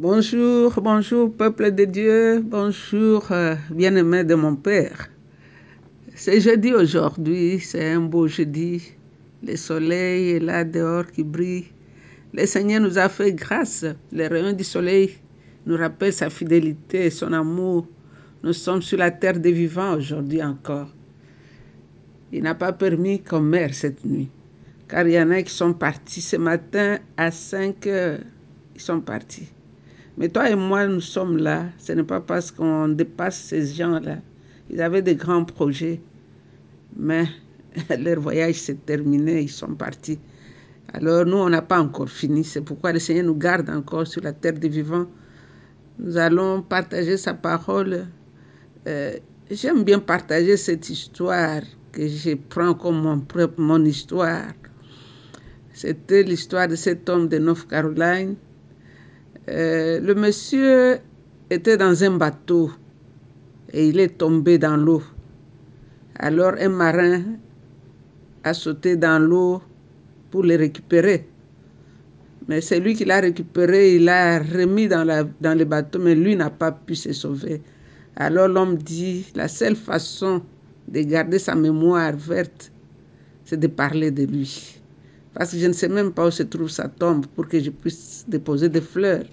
Bonjour, 0.00 0.80
bonjour 0.80 1.34
peuple 1.34 1.72
de 1.72 1.84
Dieu, 1.84 2.40
bonjour 2.40 3.32
euh, 3.32 3.56
bien-aimé 3.68 4.22
de 4.22 4.36
mon 4.36 4.54
Père. 4.54 5.10
C'est 6.14 6.40
jeudi 6.40 6.72
aujourd'hui, 6.72 7.58
c'est 7.58 7.94
un 7.94 8.02
beau 8.02 8.28
jeudi. 8.28 8.92
Le 9.42 9.56
soleil 9.56 10.36
est 10.36 10.38
là 10.38 10.62
dehors 10.62 11.10
qui 11.10 11.24
brille. 11.24 11.64
Le 12.32 12.46
Seigneur 12.46 12.80
nous 12.80 12.96
a 12.96 13.08
fait 13.08 13.32
grâce. 13.32 13.84
Les 14.12 14.28
rayons 14.28 14.52
du 14.52 14.62
soleil 14.62 15.18
nous 15.66 15.76
rappellent 15.76 16.12
sa 16.12 16.30
fidélité 16.30 17.10
son 17.10 17.32
amour. 17.32 17.88
Nous 18.44 18.52
sommes 18.52 18.82
sur 18.82 18.98
la 18.98 19.10
terre 19.10 19.40
des 19.40 19.50
vivants 19.50 19.96
aujourd'hui 19.96 20.44
encore. 20.44 20.94
Il 22.32 22.44
n'a 22.44 22.54
pas 22.54 22.72
permis 22.72 23.20
qu'on 23.20 23.40
meure 23.40 23.74
cette 23.74 24.04
nuit. 24.04 24.28
Car 24.86 25.08
il 25.08 25.14
y 25.14 25.20
en 25.20 25.32
a 25.32 25.42
qui 25.42 25.52
sont 25.52 25.72
partis 25.72 26.20
ce 26.20 26.36
matin 26.36 26.98
à 27.16 27.32
5 27.32 27.84
heures. 27.88 28.20
Ils 28.76 28.80
sont 28.80 29.00
partis. 29.00 29.48
Mais 30.18 30.28
toi 30.28 30.50
et 30.50 30.56
moi, 30.56 30.88
nous 30.88 31.00
sommes 31.00 31.36
là. 31.36 31.66
Ce 31.78 31.92
n'est 31.92 32.02
pas 32.02 32.20
parce 32.20 32.50
qu'on 32.50 32.88
dépasse 32.88 33.38
ces 33.38 33.64
gens-là. 33.66 34.16
Ils 34.68 34.82
avaient 34.82 35.00
des 35.00 35.14
grands 35.14 35.44
projets. 35.44 36.00
Mais 36.96 37.24
leur 37.98 38.18
voyage 38.18 38.56
s'est 38.56 38.74
terminé. 38.74 39.42
Ils 39.42 39.48
sont 39.48 39.74
partis. 39.74 40.18
Alors 40.92 41.24
nous, 41.24 41.36
on 41.36 41.48
n'a 41.48 41.62
pas 41.62 41.80
encore 41.80 42.08
fini. 42.08 42.42
C'est 42.42 42.62
pourquoi 42.62 42.92
le 42.92 42.98
Seigneur 42.98 43.26
nous 43.26 43.36
garde 43.36 43.70
encore 43.70 44.08
sur 44.08 44.20
la 44.22 44.32
terre 44.32 44.54
des 44.54 44.68
vivants. 44.68 45.06
Nous 46.00 46.16
allons 46.16 46.62
partager 46.62 47.16
sa 47.16 47.34
parole. 47.34 48.06
Euh, 48.88 49.12
J'aime 49.50 49.82
bien 49.84 49.98
partager 49.98 50.58
cette 50.58 50.90
histoire 50.90 51.62
que 51.92 52.06
je 52.06 52.34
prends 52.34 52.74
comme 52.74 53.00
mon 53.00 53.20
propre, 53.20 53.58
mon 53.58 53.82
histoire. 53.84 54.52
C'était 55.72 56.22
l'histoire 56.22 56.68
de 56.68 56.76
cet 56.76 57.08
homme 57.08 57.28
de 57.28 57.38
North 57.38 57.66
Caroline 57.66 58.34
euh, 59.48 60.00
le 60.00 60.14
monsieur 60.14 60.98
était 61.48 61.78
dans 61.78 62.04
un 62.04 62.18
bateau 62.18 62.70
et 63.72 63.88
il 63.88 63.98
est 63.98 64.18
tombé 64.18 64.58
dans 64.58 64.76
l'eau. 64.76 65.02
Alors 66.16 66.52
un 66.60 66.68
marin 66.68 67.22
a 68.44 68.52
sauté 68.52 68.96
dans 68.96 69.18
l'eau 69.18 69.62
pour 70.30 70.42
le 70.42 70.56
récupérer. 70.56 71.26
Mais 72.46 72.60
c'est 72.60 72.78
lui 72.78 72.94
qui 72.94 73.06
l'a 73.06 73.20
récupéré, 73.20 73.96
il 73.96 74.04
l'a 74.04 74.38
remis 74.38 74.86
dans, 74.86 75.06
dans 75.40 75.58
le 75.58 75.64
bateau, 75.64 75.98
mais 75.98 76.14
lui 76.14 76.36
n'a 76.36 76.50
pas 76.50 76.72
pu 76.72 76.94
se 76.94 77.12
sauver. 77.14 77.62
Alors 78.16 78.48
l'homme 78.48 78.76
dit, 78.76 79.26
la 79.34 79.48
seule 79.48 79.76
façon 79.76 80.42
de 80.88 81.00
garder 81.00 81.38
sa 81.38 81.54
mémoire 81.54 82.14
verte, 82.16 82.70
c'est 83.44 83.58
de 83.58 83.66
parler 83.66 84.10
de 84.10 84.24
lui. 84.24 84.78
Parce 85.32 85.52
que 85.52 85.58
je 85.58 85.66
ne 85.66 85.72
sais 85.72 85.88
même 85.88 86.12
pas 86.12 86.26
où 86.26 86.30
se 86.30 86.42
trouve 86.42 86.68
sa 86.68 86.88
tombe 86.88 87.26
pour 87.28 87.48
que 87.48 87.60
je 87.60 87.70
puisse 87.70 88.26
déposer 88.28 88.68
des 88.68 88.80
fleurs. 88.82 89.24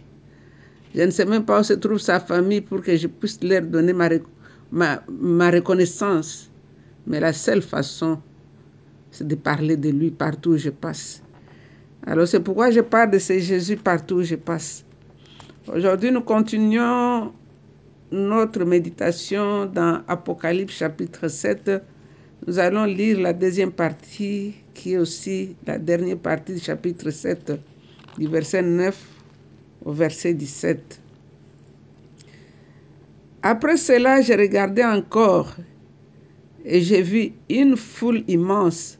Je 0.95 1.01
ne 1.01 1.11
sais 1.11 1.25
même 1.25 1.43
pas 1.43 1.59
où 1.59 1.63
se 1.63 1.73
trouve 1.73 1.97
sa 1.97 2.21
famille 2.21 2.61
pour 2.61 2.81
que 2.81 2.95
je 2.95 3.07
puisse 3.07 3.43
leur 3.43 3.63
donner 3.63 3.91
ma, 3.91 4.07
ma, 4.71 5.03
ma 5.09 5.51
reconnaissance. 5.51 6.49
Mais 7.05 7.19
la 7.19 7.33
seule 7.33 7.61
façon, 7.61 8.17
c'est 9.11 9.27
de 9.27 9.35
parler 9.35 9.75
de 9.75 9.89
lui 9.89 10.09
partout 10.09 10.51
où 10.51 10.57
je 10.57 10.69
passe. 10.69 11.21
Alors 12.07 12.27
c'est 12.29 12.39
pourquoi 12.39 12.71
je 12.71 12.79
parle 12.79 13.11
de 13.11 13.19
ce 13.19 13.37
Jésus 13.39 13.75
partout 13.75 14.15
où 14.15 14.23
je 14.23 14.35
passe. 14.35 14.85
Aujourd'hui, 15.67 16.11
nous 16.11 16.21
continuons 16.21 17.33
notre 18.11 18.63
méditation 18.63 19.65
dans 19.65 20.01
Apocalypse 20.07 20.75
chapitre 20.75 21.27
7. 21.27 21.71
Nous 22.47 22.57
allons 22.57 22.85
lire 22.85 23.19
la 23.19 23.33
deuxième 23.33 23.71
partie 23.71 24.53
qui 24.73 24.93
est 24.93 24.97
aussi 24.97 25.57
la 25.67 25.77
dernière 25.77 26.17
partie 26.17 26.53
du 26.53 26.59
chapitre 26.59 27.09
7, 27.09 27.51
du 28.17 28.27
verset 28.27 28.61
9 28.61 29.14
au 29.85 29.91
verset 29.91 30.33
17. 30.33 30.99
Après 33.43 33.77
cela, 33.77 34.21
j'ai 34.21 34.35
regardé 34.35 34.83
encore 34.83 35.55
et 36.65 36.81
j'ai 36.81 37.03
vu 37.03 37.33
une 37.47 37.77
foule 37.77 38.23
immense. 38.27 38.97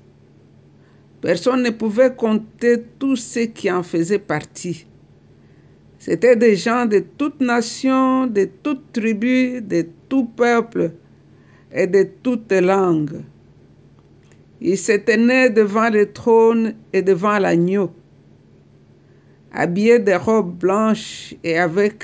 Personne 1.19 1.63
ne 1.63 1.71
pouvait 1.71 2.13
compter 2.13 2.83
tous 2.99 3.15
ceux 3.15 3.45
qui 3.45 3.71
en 3.71 3.81
faisaient 3.81 4.19
partie. 4.19 4.85
C'étaient 5.97 6.35
des 6.35 6.55
gens 6.55 6.85
de 6.85 6.99
toutes 7.17 7.41
nations, 7.41 8.27
de 8.27 8.47
toutes 8.61 8.93
tribus, 8.93 9.63
de 9.63 9.87
tout 10.07 10.25
peuple 10.25 10.91
et 11.71 11.87
de 11.87 12.07
toutes 12.21 12.51
langues. 12.51 13.23
Ils 14.61 14.77
se 14.77 14.91
tenaient 14.91 15.49
devant 15.49 15.89
le 15.89 16.13
trône 16.13 16.75
et 16.93 17.01
devant 17.01 17.39
l'agneau 17.39 17.91
habillés 19.55 19.99
de 19.99 20.11
robes 20.11 20.57
blanches 20.59 21.33
et 21.43 21.57
avec 21.57 22.03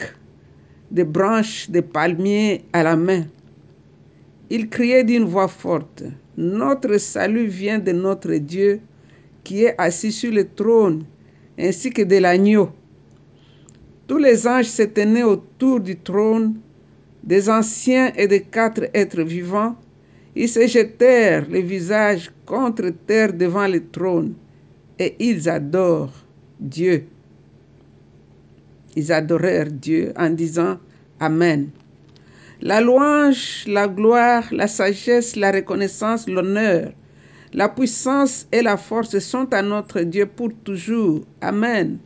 des 0.90 1.04
branches 1.04 1.70
de 1.70 1.82
palmiers 1.82 2.64
à 2.72 2.82
la 2.82 2.96
main. 2.96 3.26
Il 4.50 4.70
criait 4.70 5.04
d'une 5.04 5.26
voix 5.26 5.50
forte, 5.50 6.04
Notre 6.38 6.98
salut 6.98 7.48
vient 7.48 7.80
de 7.80 7.92
notre 7.92 8.34
Dieu 8.36 8.80
qui 9.44 9.66
est 9.66 9.76
assis 9.78 10.14
sur 10.14 10.32
le 10.32 10.48
trône, 10.48 11.04
ainsi 11.60 11.90
que 11.90 12.04
de 12.04 12.18
l'agneau. 12.18 12.70
Tous 14.08 14.18
les 14.18 14.48
anges 14.48 14.70
se 14.70 14.84
tenaient 14.84 15.24
autour 15.24 15.82
du 15.82 15.98
trône, 15.98 16.56
des 17.22 17.50
anciens 17.50 18.14
et 18.16 18.28
des 18.28 18.42
quatre 18.42 18.90
êtres 18.94 19.24
vivants. 19.24 19.76
Ils 20.36 20.50
se 20.50 20.66
jetèrent 20.68 21.48
les 21.50 21.62
visages 21.62 22.32
contre 22.46 22.90
terre 23.06 23.34
devant 23.34 23.68
le 23.68 23.86
trône, 23.90 24.36
et 24.98 25.16
ils 25.20 25.50
adorent 25.50 26.14
Dieu. 26.60 27.06
Ils 28.96 29.12
adorèrent 29.12 29.72
Dieu 29.72 30.14
en 30.18 30.30
disant 30.30 30.78
Amen. 31.20 31.70
La 32.62 32.82
louange, 32.82 33.66
la 33.68 33.88
gloire, 33.88 34.44
la 34.52 34.68
sagesse, 34.68 35.36
la 35.36 35.52
reconnaissance, 35.52 36.28
l'honneur, 36.28 36.92
la 37.54 37.70
puissance 37.70 38.48
et 38.52 38.62
la 38.62 38.78
force 38.78 39.18
sont 39.20 39.52
à 39.54 39.62
notre 39.62 40.02
Dieu 40.02 40.26
pour 40.26 40.52
toujours. 40.64 41.22
Amen. 41.42 41.98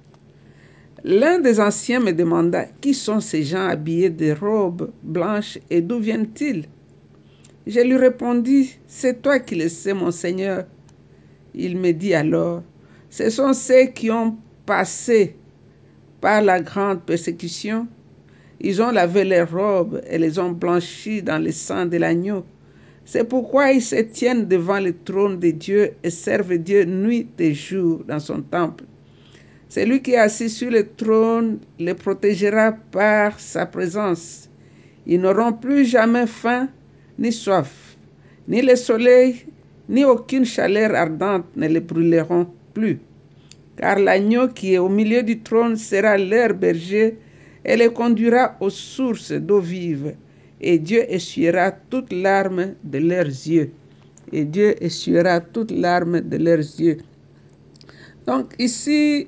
L'un 1.03 1.39
des 1.39 1.59
anciens 1.59 1.99
me 1.99 2.11
demanda 2.11 2.65
Qui 2.81 2.93
sont 2.93 3.19
ces 3.19 3.43
gens 3.43 3.67
habillés 3.67 4.09
de 4.09 4.31
robes 4.31 4.91
blanches 5.03 5.59
et 5.69 5.81
d'où 5.81 5.99
viennent-ils? 5.99 6.65
Je 7.67 7.79
lui 7.79 7.97
répondis 7.97 8.77
C'est 8.87 9.21
toi 9.21 9.39
qui 9.39 9.55
le 9.55 9.69
sais, 9.69 9.93
mon 9.93 10.11
Seigneur. 10.11 10.65
Il 11.53 11.77
me 11.77 11.91
dit 11.91 12.13
alors 12.13 12.63
Ce 13.09 13.29
sont 13.29 13.53
ceux 13.53 13.85
qui 13.93 14.09
ont 14.09 14.35
passé 14.65 15.35
par 16.25 16.41
la 16.41 16.59
grande 16.59 17.03
persécution, 17.03 17.85
ils 18.59 18.81
ont 18.81 18.89
lavé 18.89 19.23
leurs 19.23 19.51
robes 19.51 20.01
et 20.09 20.17
les 20.17 20.39
ont 20.39 20.49
blanchies 20.53 21.21
dans 21.21 21.37
le 21.37 21.51
sang 21.51 21.85
de 21.85 21.97
l'agneau. 21.97 22.43
C'est 23.05 23.25
pourquoi 23.25 23.71
ils 23.73 23.81
se 23.83 23.97
tiennent 23.97 24.47
devant 24.47 24.79
le 24.79 24.97
trône 25.03 25.37
de 25.39 25.51
Dieu 25.51 25.91
et 26.03 26.09
servent 26.09 26.57
Dieu 26.57 26.83
nuit 26.85 27.27
et 27.37 27.53
jour 27.53 28.03
dans 28.07 28.17
son 28.17 28.41
temple. 28.41 28.85
Celui 29.69 30.01
qui 30.01 30.13
est 30.13 30.17
assis 30.17 30.49
sur 30.49 30.71
le 30.71 30.87
trône 30.87 31.59
les 31.77 31.93
protégera 31.93 32.71
par 32.71 33.39
sa 33.39 33.67
présence. 33.67 34.49
Ils 35.05 35.21
n'auront 35.21 35.53
plus 35.53 35.85
jamais 35.85 36.25
faim 36.25 36.69
ni 37.19 37.31
soif, 37.31 37.97
ni 38.47 38.63
le 38.63 38.75
soleil, 38.75 39.45
ni 39.87 40.03
aucune 40.03 40.45
chaleur 40.45 40.95
ardente 40.95 41.45
ne 41.55 41.67
les 41.67 41.81
brûleront 41.81 42.47
plus 42.73 42.99
car 43.77 43.99
l'agneau 43.99 44.47
qui 44.49 44.73
est 44.73 44.77
au 44.77 44.89
milieu 44.89 45.23
du 45.23 45.39
trône 45.41 45.75
sera 45.75 46.17
leur 46.17 46.53
berger 46.53 47.17
et 47.63 47.75
les 47.75 47.91
conduira 47.91 48.55
aux 48.59 48.69
sources 48.69 49.31
d'eau 49.31 49.59
vive. 49.59 50.15
Et 50.61 50.79
Dieu 50.79 51.03
essuiera 51.11 51.71
toutes 51.71 52.13
larmes 52.13 52.75
de 52.83 52.99
leurs 52.99 53.25
yeux. 53.25 53.71
Et 54.31 54.45
Dieu 54.45 54.75
essuiera 54.83 55.41
toutes 55.41 55.71
larmes 55.71 56.21
de 56.21 56.37
leurs 56.37 56.57
yeux. 56.59 56.97
Donc 58.25 58.53
ici, 58.57 59.27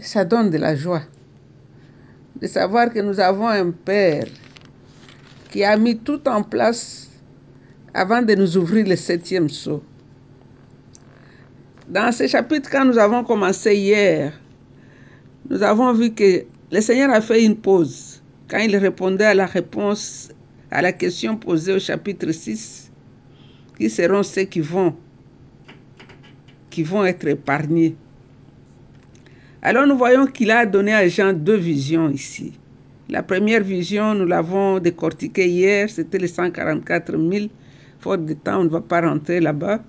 ça 0.00 0.24
donne 0.24 0.50
de 0.50 0.58
la 0.58 0.74
joie 0.74 1.02
de 2.40 2.46
savoir 2.46 2.92
que 2.92 3.00
nous 3.00 3.20
avons 3.20 3.48
un 3.48 3.70
Père 3.70 4.26
qui 5.50 5.62
a 5.64 5.76
mis 5.76 5.98
tout 5.98 6.26
en 6.28 6.42
place 6.42 7.10
avant 7.92 8.22
de 8.22 8.34
nous 8.34 8.56
ouvrir 8.56 8.86
le 8.86 8.96
septième 8.96 9.48
sceau. 9.48 9.82
Dans 11.90 12.12
ce 12.12 12.28
chapitre, 12.28 12.70
quand 12.70 12.84
nous 12.84 12.98
avons 12.98 13.24
commencé 13.24 13.74
hier, 13.74 14.32
nous 15.48 15.60
avons 15.60 15.92
vu 15.92 16.14
que 16.14 16.44
le 16.70 16.80
Seigneur 16.80 17.10
a 17.10 17.20
fait 17.20 17.44
une 17.44 17.56
pause 17.56 18.22
quand 18.46 18.58
il 18.58 18.76
répondait 18.76 19.24
à 19.24 19.34
la 19.34 19.46
réponse 19.46 20.28
à 20.70 20.82
la 20.82 20.92
question 20.92 21.36
posée 21.36 21.72
au 21.72 21.80
chapitre 21.80 22.30
6, 22.30 22.92
qui 23.76 23.90
seront 23.90 24.22
ceux 24.22 24.44
qui 24.44 24.60
vont, 24.60 24.94
qui 26.70 26.84
vont 26.84 27.04
être 27.04 27.26
épargnés. 27.26 27.96
Alors 29.60 29.84
nous 29.84 29.98
voyons 29.98 30.26
qu'il 30.26 30.52
a 30.52 30.66
donné 30.66 30.94
à 30.94 31.08
Jean 31.08 31.32
deux 31.32 31.56
visions 31.56 32.08
ici. 32.08 32.52
La 33.08 33.24
première 33.24 33.64
vision, 33.64 34.14
nous 34.14 34.26
l'avons 34.26 34.78
décortiquée 34.78 35.48
hier, 35.48 35.90
c'était 35.90 36.18
les 36.18 36.28
144 36.28 37.10
000. 37.10 37.46
Faute 37.98 38.24
de 38.26 38.34
temps, 38.34 38.60
on 38.60 38.64
ne 38.64 38.68
va 38.68 38.80
pas 38.80 39.00
rentrer 39.00 39.40
là-bas. 39.40 39.80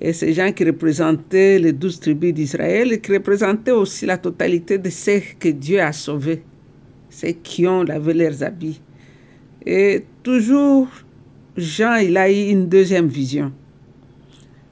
Et 0.00 0.12
ces 0.12 0.32
gens 0.32 0.52
qui 0.52 0.64
représentaient 0.64 1.58
les 1.58 1.72
douze 1.72 2.00
tribus 2.00 2.34
d'Israël 2.34 2.92
et 2.92 3.00
qui 3.00 3.12
représentaient 3.12 3.70
aussi 3.70 4.04
la 4.04 4.18
totalité 4.18 4.78
de 4.78 4.90
ceux 4.90 5.22
que 5.38 5.48
Dieu 5.48 5.80
a 5.80 5.92
sauvés, 5.92 6.42
ceux 7.08 7.32
qui 7.42 7.66
ont 7.66 7.82
lavé 7.82 8.12
leurs 8.12 8.42
habits. 8.42 8.80
Et 9.64 10.04
toujours, 10.22 10.88
Jean, 11.56 11.96
il 11.96 12.16
a 12.16 12.30
eu 12.30 12.50
une 12.50 12.68
deuxième 12.68 13.08
vision. 13.08 13.52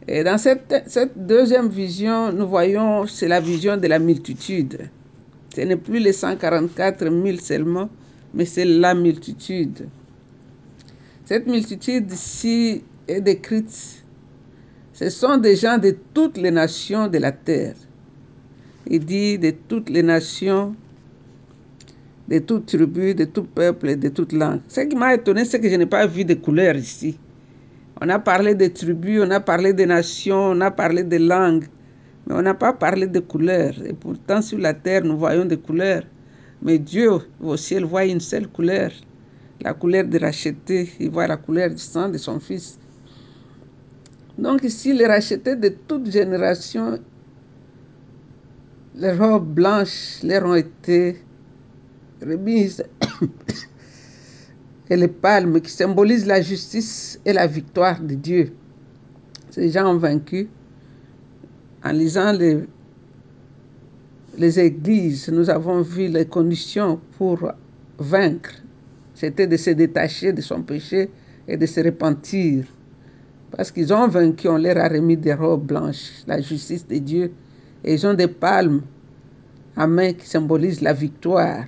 Et 0.07 0.23
dans 0.23 0.37
cette, 0.37 0.85
cette 0.87 1.27
deuxième 1.27 1.69
vision, 1.69 2.31
nous 2.31 2.47
voyons, 2.47 3.07
c'est 3.07 3.29
la 3.29 3.41
vision 3.41 3.79
de 3.79 3.87
la 3.87 3.99
multitude. 3.99 4.91
Ce 5.55 5.63
n'est 5.63 5.77
plus 5.77 5.99
les 5.99 6.13
144 6.13 7.05
000 7.05 7.39
seulement, 7.39 7.89
mais 8.35 8.45
c'est 8.45 8.67
la 8.67 8.95
multitude. 8.95 9.89
Cette 11.25 11.47
multitude 11.47 12.13
ici 12.13 12.83
est 13.09 13.23
décrite. 13.23 14.04
Ce 14.95 15.11
sont 15.11 15.39
des 15.39 15.57
gens 15.57 15.77
de 15.77 15.97
toutes 16.15 16.37
les 16.37 16.53
nations 16.53 17.09
de 17.09 17.19
la 17.19 17.33
terre. 17.33 17.75
Il 18.87 19.05
dit 19.05 19.37
de 19.37 19.51
toutes 19.51 19.91
les 19.91 20.05
nations, 20.05 20.77
de 22.29 22.39
toutes 22.39 22.67
tribus, 22.67 23.17
de 23.17 23.25
tout 23.25 23.43
peuple 23.43 23.89
et 23.89 23.97
de 23.97 24.09
toute 24.09 24.33
langue. 24.33 24.61
Ce 24.69 24.83
qui 24.83 24.95
m'a 24.95 25.15
étonné, 25.15 25.45
c'est 25.47 25.59
que 25.59 25.69
je 25.69 25.75
n'ai 25.75 25.87
pas 25.87 26.07
vu 26.07 26.25
de 26.25 26.35
couleurs 26.35 26.77
ici. 26.77 27.19
On 28.01 28.09
a 28.09 28.21
parlé 28.21 28.55
des 28.55 28.73
tribus, 28.73 29.21
on 29.25 29.33
a 29.33 29.41
parlé 29.41 29.73
des 29.73 29.87
nations, 29.87 30.51
on 30.53 30.61
a 30.61 30.71
parlé 30.71 31.03
des 31.03 31.19
langues, 31.19 31.65
mais 32.29 32.35
on 32.35 32.43
n'a 32.43 32.55
pas 32.55 32.73
parlé 32.73 33.09
de 33.09 33.19
couleurs. 33.19 33.75
Et 33.85 33.95
pourtant, 33.95 34.43
sur 34.43 34.59
la 34.59 34.75
terre, 34.75 35.03
nous 35.03 35.19
voyons 35.19 35.45
des 35.45 35.59
couleurs. 35.59 36.05
Mais 36.63 36.79
Dieu, 36.79 37.11
au 37.43 37.57
ciel, 37.57 37.85
voit 37.85 38.05
une 38.05 38.21
seule 38.21 38.47
couleur, 38.47 38.93
la 39.61 39.75
couleur 39.75 40.05
de 40.05 40.21
racheté. 40.21 40.89
Il 41.01 41.11
voit 41.11 41.27
la 41.27 41.37
couleur 41.37 41.71
du 41.71 41.79
sang 41.79 42.09
de 42.09 42.19
son 42.19 42.39
Fils. 42.39 42.79
Donc 44.39 44.65
ici, 44.65 44.93
les 44.93 45.07
rachetés 45.07 45.57
de 45.57 45.69
toute 45.69 46.11
génération, 46.11 46.99
les 48.97 49.13
robes 49.13 49.55
blanches 49.55 50.23
leur 50.23 50.45
ont 50.45 50.55
été 50.55 51.17
remises 52.21 52.85
et 54.91 54.97
les 54.97 55.09
palmes 55.09 55.61
qui 55.61 55.71
symbolisent 55.71 56.27
la 56.27 56.41
justice 56.41 57.21
et 57.25 57.33
la 57.33 57.47
victoire 57.47 58.01
de 58.01 58.15
Dieu. 58.15 58.53
Ces 59.51 59.71
gens 59.71 59.95
ont 59.95 59.99
vaincu. 59.99 60.49
En 61.85 61.93
lisant 61.93 62.33
les, 62.33 62.65
les 64.37 64.59
églises, 64.59 65.29
nous 65.29 65.49
avons 65.51 65.83
vu 65.83 66.09
les 66.09 66.27
conditions 66.27 66.99
pour 67.19 67.53
vaincre. 67.99 68.55
C'était 69.15 69.47
de 69.47 69.57
se 69.57 69.71
détacher 69.71 70.33
de 70.33 70.41
son 70.41 70.63
péché 70.63 71.11
et 71.47 71.57
de 71.57 71.67
se 71.67 71.81
repentir. 71.81 72.65
Parce 73.57 73.71
qu'ils 73.71 73.93
ont 73.93 74.09
vaincu, 74.09 74.49
on 74.49 74.57
leur 74.59 74.77
a 74.79 74.89
remis 74.89 75.17
des 75.17 75.35
robes 75.35 75.67
blanches, 75.67 76.11
la 76.27 76.41
justice 76.41 76.87
de 76.87 76.99
Dieu. 76.99 77.33
Et 77.85 77.95
ils 77.95 78.07
ont 78.07 78.15
des 78.15 78.27
palmes 78.27 78.83
à 79.77 79.87
main 79.87 80.13
qui 80.13 80.27
symbolisent 80.27 80.81
la 80.81 80.93
victoire. 80.93 81.65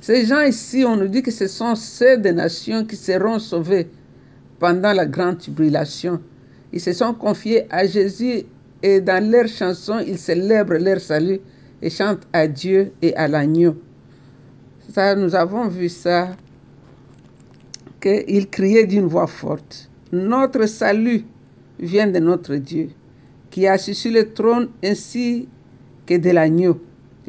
Ces 0.00 0.26
gens 0.26 0.42
ici, 0.42 0.84
on 0.86 0.96
nous 0.96 1.08
dit 1.08 1.22
que 1.22 1.30
ce 1.30 1.48
sont 1.48 1.74
ceux 1.74 2.18
des 2.18 2.32
nations 2.32 2.84
qui 2.84 2.94
seront 2.94 3.38
sauvés 3.38 3.88
pendant 4.58 4.92
la 4.92 5.06
grande 5.06 5.38
tribulation. 5.38 6.20
Ils 6.72 6.80
se 6.80 6.92
sont 6.92 7.14
confiés 7.14 7.66
à 7.70 7.86
Jésus 7.86 8.42
et 8.82 9.00
dans 9.00 9.24
leurs 9.30 9.48
chansons, 9.48 10.00
ils 10.06 10.18
célèbrent 10.18 10.74
leur 10.74 11.00
salut 11.00 11.40
et 11.80 11.90
chantent 11.90 12.26
à 12.32 12.46
Dieu 12.46 12.92
et 13.00 13.16
à 13.16 13.26
l'agneau. 13.26 13.76
Ça, 14.92 15.14
nous 15.14 15.34
avons 15.34 15.68
vu 15.68 15.88
ça, 15.88 16.36
qu'ils 18.00 18.48
criaient 18.50 18.86
d'une 18.86 19.06
voix 19.06 19.26
forte. 19.26 19.88
Notre 20.14 20.66
salut 20.66 21.24
vient 21.80 22.06
de 22.06 22.20
notre 22.20 22.54
Dieu, 22.54 22.90
qui 23.50 23.66
a 23.66 23.76
sur 23.76 24.12
le 24.12 24.32
trône 24.32 24.68
ainsi 24.84 25.48
que 26.06 26.14
de 26.16 26.30
l'agneau. 26.30 26.80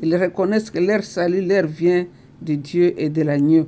Ils 0.04 0.16
reconnaissent 0.16 0.70
que 0.70 0.78
leur 0.78 1.04
salut 1.04 1.42
leur 1.42 1.66
vient 1.66 2.06
de 2.40 2.54
Dieu 2.54 2.94
et 2.96 3.10
de 3.10 3.24
l'agneau. 3.24 3.68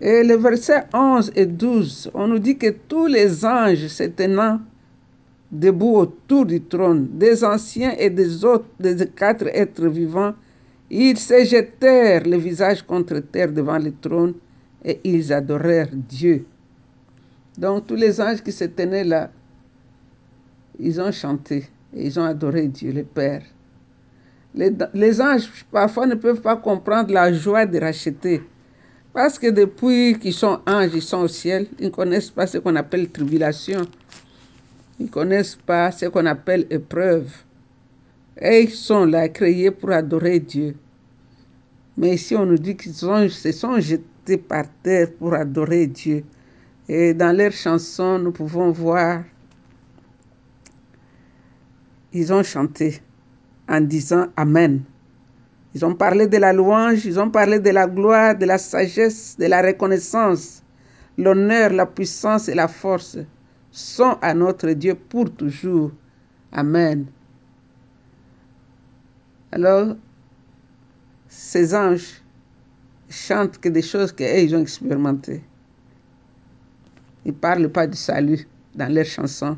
Et 0.00 0.24
le 0.24 0.36
verset 0.36 0.84
11 0.94 1.32
et 1.36 1.44
12, 1.44 2.12
on 2.14 2.28
nous 2.28 2.38
dit 2.38 2.56
que 2.56 2.70
tous 2.88 3.08
les 3.08 3.44
anges 3.44 3.88
se 3.88 4.04
tenant 4.04 4.58
debout 5.52 5.96
autour 5.96 6.46
du 6.46 6.62
trône, 6.62 7.08
des 7.12 7.44
anciens 7.44 7.92
et 7.98 8.08
des 8.08 8.42
autres, 8.42 8.64
des 8.80 9.06
quatre 9.08 9.48
êtres 9.48 9.86
vivants, 9.86 10.32
ils 10.88 11.18
se 11.18 11.44
jetèrent 11.44 12.26
le 12.26 12.38
visage 12.38 12.80
contre 12.86 13.18
terre 13.18 13.52
devant 13.52 13.78
le 13.78 13.92
trône 14.00 14.32
et 14.82 14.98
ils 15.04 15.30
adorèrent 15.30 15.90
Dieu. 15.92 16.46
Donc 17.58 17.86
tous 17.86 17.94
les 17.96 18.20
anges 18.20 18.42
qui 18.42 18.52
se 18.52 18.64
tenaient 18.64 19.04
là, 19.04 19.30
ils 20.78 21.00
ont 21.00 21.12
chanté 21.12 21.68
et 21.94 22.06
ils 22.06 22.18
ont 22.18 22.24
adoré 22.24 22.68
Dieu, 22.68 22.92
le 22.92 23.04
Père. 23.04 23.42
Les, 24.54 24.72
les, 24.94 25.20
anges, 25.20 25.48
parfois, 25.70 26.06
ne 26.06 26.14
peuvent 26.14 26.40
pas 26.40 26.56
comprendre 26.56 27.12
la 27.12 27.32
joie 27.32 27.66
de 27.66 27.78
racheter. 27.78 28.42
Parce 29.12 29.38
que 29.38 29.48
depuis 29.48 30.18
qu'ils 30.18 30.32
sont 30.34 30.60
anges, 30.66 30.90
ils 30.94 31.02
sont 31.02 31.18
au 31.18 31.28
ciel, 31.28 31.66
ils 31.78 31.86
ne 31.86 31.90
connaissent 31.90 32.30
pas 32.30 32.46
ce 32.46 32.58
qu'on 32.58 32.74
appelle 32.76 33.10
tribulation. 33.10 33.82
Ils 34.98 35.06
ne 35.06 35.10
connaissent 35.10 35.56
pas 35.56 35.90
ce 35.92 36.06
qu'on 36.06 36.26
appelle 36.26 36.66
épreuve. 36.70 37.30
Et 38.40 38.62
ils 38.62 38.70
sont 38.70 39.04
là, 39.04 39.28
créés 39.28 39.70
pour 39.70 39.90
adorer 39.90 40.40
Dieu. 40.40 40.74
Mais 41.96 42.14
ici, 42.14 42.34
on 42.36 42.46
nous 42.46 42.58
dit 42.58 42.76
qu'ils 42.76 42.94
se 42.94 43.52
sont 43.52 43.80
jetés 43.80 44.38
par 44.38 44.64
terre 44.82 45.08
pour 45.18 45.34
adorer 45.34 45.86
Dieu. 45.86 46.24
Et 46.92 47.14
dans 47.14 47.30
leurs 47.30 47.52
chansons, 47.52 48.18
nous 48.18 48.32
pouvons 48.32 48.72
voir, 48.72 49.22
ils 52.12 52.32
ont 52.32 52.42
chanté 52.42 53.00
en 53.68 53.80
disant 53.80 54.26
Amen. 54.36 54.82
Ils 55.72 55.84
ont 55.84 55.94
parlé 55.94 56.26
de 56.26 56.36
la 56.36 56.52
louange, 56.52 57.06
ils 57.06 57.20
ont 57.20 57.30
parlé 57.30 57.60
de 57.60 57.70
la 57.70 57.86
gloire, 57.86 58.36
de 58.36 58.44
la 58.44 58.58
sagesse, 58.58 59.36
de 59.38 59.46
la 59.46 59.62
reconnaissance. 59.62 60.64
L'honneur, 61.16 61.70
la 61.70 61.86
puissance 61.86 62.48
et 62.48 62.54
la 62.54 62.66
force 62.66 63.18
sont 63.70 64.18
à 64.20 64.34
notre 64.34 64.70
Dieu 64.70 64.96
pour 64.96 65.32
toujours. 65.32 65.92
Amen. 66.50 67.06
Alors, 69.52 69.94
ces 71.28 71.72
anges 71.72 72.20
chantent 73.08 73.58
que 73.58 73.68
des 73.68 73.82
choses 73.82 74.10
qu'ils 74.10 74.56
ont 74.56 74.62
expérimentées. 74.62 75.44
Ils 77.24 77.32
ne 77.32 77.36
parlent 77.36 77.68
pas 77.68 77.86
du 77.86 77.96
salut 77.96 78.46
dans 78.74 78.92
leurs 78.92 79.04
chansons. 79.04 79.56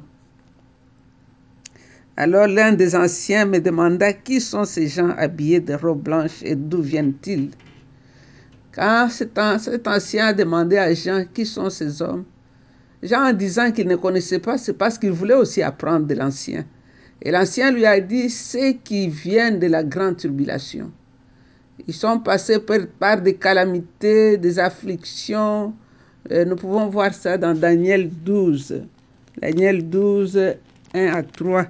Alors 2.16 2.46
l'un 2.46 2.72
des 2.72 2.94
anciens 2.94 3.46
me 3.46 3.58
demanda 3.58 4.12
qui 4.12 4.40
sont 4.40 4.64
ces 4.64 4.86
gens 4.86 5.10
habillés 5.16 5.60
de 5.60 5.74
robes 5.74 6.02
blanches 6.02 6.42
et 6.42 6.54
d'où 6.54 6.82
viennent-ils? 6.82 7.50
Quand 8.74 9.08
cet, 9.10 9.38
ancien 9.38 10.26
a 10.26 10.32
demandé 10.32 10.76
à 10.76 10.92
Jean 10.94 11.24
qui 11.32 11.46
sont 11.46 11.70
ces 11.70 12.02
hommes, 12.02 12.24
Jean 13.02 13.28
en 13.28 13.32
disant 13.32 13.70
qu'il 13.72 13.88
ne 13.88 13.96
connaissait 13.96 14.38
pas, 14.38 14.58
c'est 14.58 14.74
parce 14.74 14.98
qu'il 14.98 15.10
voulait 15.12 15.34
aussi 15.34 15.62
apprendre 15.62 16.06
de 16.06 16.14
l'ancien. 16.14 16.64
Et 17.20 17.31
l'ancien 17.31 17.70
lui 17.70 17.86
a 17.86 18.00
dit, 18.00 18.31
ceux 18.31 18.72
qui 18.72 19.08
viennent 19.08 19.58
de 19.58 19.66
la 19.66 19.82
grande 19.82 20.16
tribulation. 20.16 20.90
Ils 21.86 21.94
sont 21.94 22.19
passés 22.19 22.58
par, 22.58 22.78
par 22.98 23.20
des 23.20 23.34
calamités, 23.34 24.36
des 24.36 24.58
afflictions. 24.58 25.74
Euh, 26.31 26.44
nous 26.44 26.55
pouvons 26.56 26.86
voir 26.86 27.12
ça 27.12 27.36
dans 27.36 27.55
Daniel 27.55 28.08
12. 28.08 28.82
Daniel 29.41 29.88
12, 29.88 30.55
1 30.94 31.06
à 31.06 31.22
3. 31.22 31.67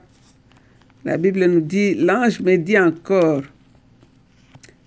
La 1.04 1.16
Bible 1.16 1.46
nous 1.46 1.60
dit, 1.60 1.94
l'ange 1.94 2.40
me 2.40 2.56
dit 2.56 2.78
encore, 2.78 3.42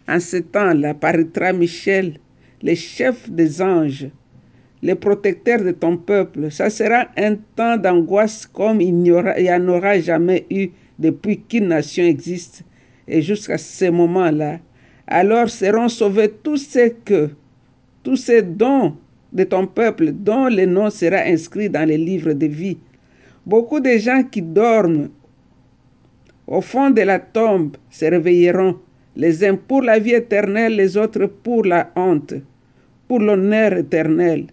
en 0.07 0.19
ce 0.19 0.37
temps-là 0.37 0.93
paraîtra 0.93 1.51
Michel, 1.51 2.19
le 2.61 2.75
chef 2.75 3.29
des 3.29 3.61
anges, 3.61 4.07
le 4.83 4.93
protecteur 4.93 5.63
de 5.63 5.71
ton 5.71 5.97
peuple. 5.97 6.51
Ça 6.51 6.69
sera 6.69 7.07
un 7.17 7.35
temps 7.55 7.77
d'angoisse 7.77 8.45
comme 8.45 8.81
il 8.81 8.95
n'y 8.95 9.11
en 9.11 9.67
aura 9.67 9.99
jamais 9.99 10.45
eu 10.51 10.69
depuis 10.99 11.41
qu'une 11.41 11.69
nation 11.69 12.03
existe 12.03 12.63
et 13.07 13.21
jusqu'à 13.21 13.57
ce 13.57 13.85
moment-là. 13.85 14.59
Alors 15.07 15.49
seront 15.49 15.89
sauvés 15.89 16.31
tous 16.43 16.57
ceux 16.57 16.95
que, 17.03 17.31
tous 18.03 18.15
ces 18.15 18.43
dons 18.43 18.95
de 19.35 19.43
ton 19.43 19.67
peuple, 19.67 20.11
dont 20.11 20.47
le 20.47 20.65
nom 20.65 20.89
sera 20.89 21.17
inscrit 21.17 21.69
dans 21.69 21.87
les 21.87 21.97
livres 21.97 22.33
de 22.33 22.47
vie. 22.47 22.77
Beaucoup 23.45 23.81
de 23.81 23.97
gens 23.97 24.23
qui 24.23 24.41
dorment 24.41 25.09
au 26.47 26.61
fond 26.61 26.89
de 26.89 27.01
la 27.01 27.19
tombe 27.19 27.75
se 27.89 28.05
réveilleront, 28.05 28.77
les 29.15 29.43
uns 29.43 29.55
pour 29.55 29.81
la 29.81 29.99
vie 29.99 30.13
éternelle, 30.13 30.75
les 30.75 30.95
autres 30.95 31.25
pour 31.25 31.65
la 31.65 31.91
honte, 31.95 32.35
pour 33.07 33.19
l'honneur 33.19 33.73
éternel. 33.73 34.47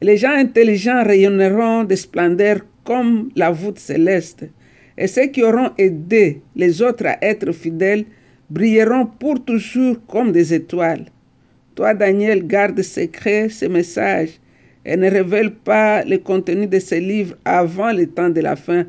Les 0.00 0.16
gens 0.16 0.32
intelligents 0.32 1.04
rayonneront 1.04 1.84
de 1.84 1.94
splendeur 1.94 2.58
comme 2.84 3.30
la 3.34 3.50
voûte 3.50 3.78
céleste, 3.78 4.44
et 4.98 5.06
ceux 5.06 5.26
qui 5.26 5.42
auront 5.42 5.70
aidé 5.78 6.42
les 6.54 6.82
autres 6.82 7.06
à 7.06 7.18
être 7.22 7.52
fidèles 7.52 8.04
brilleront 8.50 9.06
pour 9.06 9.44
toujours 9.44 9.96
comme 10.06 10.32
des 10.32 10.52
étoiles. 10.52 11.06
Toi, 11.74 11.94
Daniel, 11.94 12.46
garde 12.46 12.82
secret 12.82 13.48
ce 13.48 13.64
message 13.64 14.40
et 14.84 14.96
ne 14.96 15.08
révèle 15.10 15.54
pas 15.54 16.04
le 16.04 16.18
contenu 16.18 16.66
de 16.66 16.78
ces 16.78 17.00
livres 17.00 17.36
avant 17.44 17.92
le 17.92 18.06
temps 18.06 18.28
de 18.30 18.40
la 18.40 18.56
fin, 18.56 18.84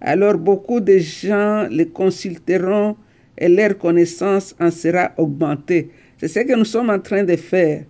alors 0.00 0.36
beaucoup 0.38 0.80
de 0.80 0.98
gens 0.98 1.66
les 1.70 1.86
consulteront 1.86 2.96
et 3.38 3.48
leur 3.48 3.78
connaissance 3.78 4.54
en 4.60 4.70
sera 4.70 5.12
augmentée. 5.16 5.90
C'est 6.18 6.28
ce 6.28 6.40
que 6.40 6.56
nous 6.56 6.64
sommes 6.64 6.90
en 6.90 6.98
train 6.98 7.24
de 7.24 7.36
faire. 7.36 7.84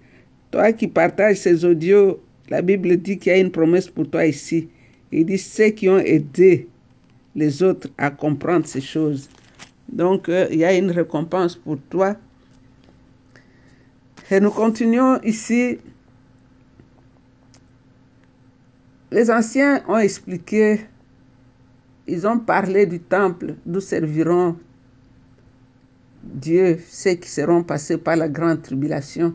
Toi 0.51 0.73
qui 0.73 0.89
partages 0.89 1.39
ces 1.39 1.65
audios, 1.65 2.21
la 2.51 2.61
Bible 2.61 2.97
dit 2.99 3.19
qu'il 3.19 3.33
y 3.33 3.37
a 3.37 3.39
une 3.39 3.51
promesse 3.51 3.89
pour 3.89 4.09
toi 4.09 4.27
ici. 4.27 4.69
Il 5.11 5.27
dit 5.27 5.39
ceux 5.39 5.69
qui 5.69 5.89
ont 5.89 5.99
aidé 5.99 6.69
les 7.35 7.63
autres 7.63 7.89
à 7.99 8.11
comprendre 8.11 8.67
ces 8.67 8.81
choses. 8.81 9.29
Donc, 9.91 10.29
euh, 10.29 10.47
il 10.51 10.59
y 10.59 10.65
a 10.65 10.75
une 10.75 10.91
récompense 10.91 11.57
pour 11.57 11.79
toi. 11.91 12.17
Et 14.31 14.41
nous 14.41 14.51
continuons 14.51 15.21
ici. 15.23 15.79
Les 19.11 19.31
anciens 19.31 19.83
ont 19.87 19.99
expliqué, 19.99 20.81
ils 22.07 22.27
ont 22.27 22.39
parlé 22.39 22.87
du 22.87 23.01
temple 23.01 23.55
d'où 23.67 23.81
serviront 23.81 24.57
Dieu 26.23 26.81
ceux 26.89 27.15
qui 27.15 27.29
seront 27.29 27.63
passés 27.63 27.99
par 27.99 28.17
la 28.17 28.29
grande 28.29 28.63
tribulation. 28.63 29.35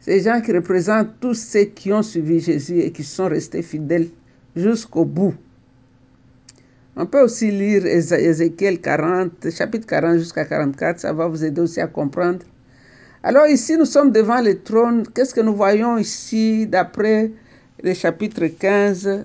Ces 0.00 0.22
gens 0.22 0.40
qui 0.40 0.52
représentent 0.52 1.20
tous 1.20 1.34
ceux 1.34 1.64
qui 1.64 1.92
ont 1.92 2.02
suivi 2.02 2.40
Jésus 2.40 2.80
et 2.80 2.90
qui 2.90 3.04
sont 3.04 3.28
restés 3.28 3.62
fidèles 3.62 4.08
jusqu'au 4.56 5.04
bout. 5.04 5.34
On 6.96 7.06
peut 7.06 7.20
aussi 7.22 7.50
lire 7.50 7.84
Ézéchiel 7.86 8.80
40, 8.80 9.50
chapitre 9.50 9.86
40 9.86 10.18
jusqu'à 10.18 10.46
44, 10.46 10.98
ça 10.98 11.12
va 11.12 11.28
vous 11.28 11.44
aider 11.44 11.60
aussi 11.60 11.80
à 11.80 11.86
comprendre. 11.86 12.40
Alors 13.22 13.46
ici, 13.48 13.76
nous 13.76 13.84
sommes 13.84 14.12
devant 14.12 14.40
le 14.40 14.62
trône. 14.62 15.04
Qu'est-ce 15.12 15.34
que 15.34 15.40
nous 15.40 15.54
voyons 15.54 15.98
ici 15.98 16.66
d'après 16.66 17.32
le 17.82 17.92
chapitre 17.92 18.46
15 18.46 19.24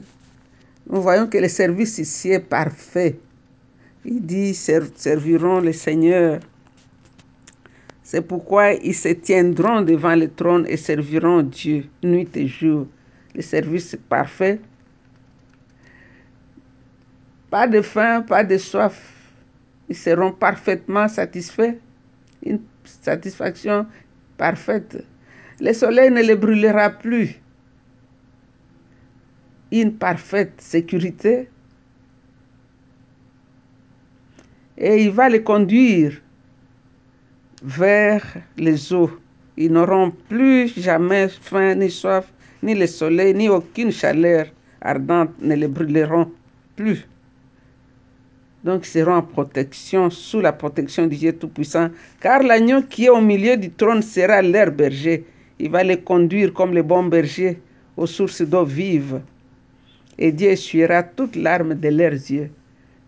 Nous 0.90 1.02
voyons 1.02 1.28
que 1.28 1.38
le 1.38 1.48
service 1.48 2.00
ici 2.00 2.32
est 2.32 2.40
parfait. 2.40 3.20
Il 4.04 4.26
dit, 4.26 4.56
serviront 4.56 5.60
le 5.60 5.72
Seigneur. 5.74 6.40
C'est 8.02 8.22
pourquoi 8.22 8.74
ils 8.74 8.96
se 8.96 9.10
tiendront 9.10 9.82
devant 9.82 10.16
le 10.16 10.28
trône 10.30 10.66
et 10.68 10.78
serviront 10.78 11.44
Dieu 11.44 11.86
nuit 12.04 12.30
et 12.36 12.48
jour. 12.48 12.88
Le 13.36 13.42
service 13.42 13.94
est 13.94 14.02
parfait. 14.02 14.60
Pas 17.50 17.68
de 17.68 17.82
faim, 17.82 18.24
pas 18.28 18.44
de 18.44 18.58
soif. 18.58 19.00
Ils 19.88 19.96
seront 19.96 20.32
parfaitement 20.32 21.08
satisfaits. 21.08 21.76
Satisfaction 22.86 23.86
parfaite. 24.38 25.04
Le 25.60 25.74
soleil 25.74 26.12
ne 26.12 26.22
les 26.22 26.36
brûlera 26.36 26.90
plus. 26.90 27.40
Une 29.72 29.94
parfaite 29.94 30.54
sécurité. 30.60 31.50
Et 34.78 35.04
il 35.04 35.12
va 35.12 35.30
les 35.30 35.44
conduire 35.44 36.20
vers 37.64 38.24
les 38.58 38.94
eaux. 38.94 39.12
Ils 39.56 39.72
n'auront 39.72 40.12
plus 40.12 40.68
jamais 40.80 41.28
faim 41.28 41.76
ni 41.76 41.90
soif, 41.90 42.32
ni 42.64 42.74
le 42.76 42.88
soleil, 42.88 43.34
ni 43.34 43.50
aucune 43.50 43.92
chaleur 43.92 44.48
ardente 44.82 45.32
ne 45.40 45.56
les 45.56 45.68
brûleront 45.68 46.32
plus. 46.76 47.06
Donc 48.64 48.86
seront 48.86 49.16
en 49.16 49.22
protection, 49.22 50.10
sous 50.10 50.40
la 50.40 50.54
protection 50.54 51.08
du 51.08 51.18
Dieu 51.18 51.34
Tout-Puissant, 51.34 51.90
car 52.22 52.44
l'agneau 52.44 52.82
qui 52.84 53.06
est 53.06 53.10
au 53.10 53.20
milieu 53.20 53.58
du 53.58 53.70
trône 53.72 54.02
sera 54.02 54.42
leur 54.42 54.72
berger. 54.72 55.26
Il 55.60 55.70
va 55.70 55.84
les 55.84 56.00
conduire 56.00 56.54
comme 56.54 56.74
les 56.74 56.82
bons 56.82 57.04
bergers 57.04 57.60
aux 57.98 58.08
sources 58.08 58.42
d'eau 58.42 58.64
vive. 58.64 59.22
Et 60.18 60.32
Dieu 60.32 60.50
essuiera 60.50 61.04
toutes 61.04 61.36
larmes 61.36 61.74
de 61.74 61.90
leurs 61.90 62.12
yeux, 62.14 62.50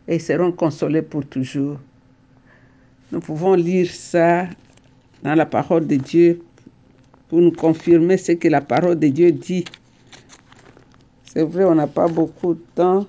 et 0.08 0.16
ils 0.16 0.22
seront 0.22 0.52
consolés 0.52 1.02
pour 1.02 1.26
toujours. 1.26 1.80
Nous 3.12 3.20
pouvons 3.20 3.54
lire 3.54 3.90
ça 3.90 4.48
dans 5.24 5.36
la 5.36 5.46
parole 5.46 5.88
de 5.88 5.96
Dieu 5.96 6.42
pour 7.30 7.40
nous 7.40 7.52
confirmer 7.52 8.18
ce 8.18 8.34
que 8.34 8.48
la 8.48 8.62
parole 8.62 9.00
de 9.00 9.08
Dieu 9.08 9.32
dit. 9.32 9.64
C'est 11.24 11.44
vrai, 11.44 11.66
on 11.66 11.76
n'a 11.76 11.88
pas 11.88 12.08
beaucoup 12.08 12.54
de 12.56 12.64
temps. 12.76 13.06